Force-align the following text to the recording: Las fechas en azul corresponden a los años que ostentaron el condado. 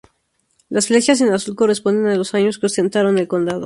Las 0.67 0.87
fechas 0.87 1.21
en 1.21 1.31
azul 1.31 1.55
corresponden 1.55 2.07
a 2.07 2.15
los 2.15 2.33
años 2.33 2.57
que 2.57 2.65
ostentaron 2.65 3.19
el 3.19 3.27
condado. 3.27 3.59